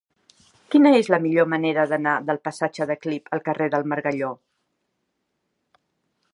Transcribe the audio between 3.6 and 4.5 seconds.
del Margalló?